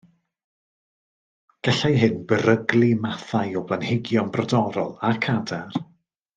Gallai 1.67 1.91
hyn 2.05 2.15
beryglu 2.33 2.89
mathau 3.05 3.55
o 3.61 3.65
blanhigion 3.69 4.35
brodorol 4.39 4.93
ac 5.15 5.33
adar. 5.39 5.81